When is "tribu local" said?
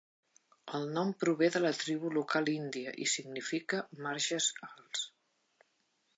1.81-2.49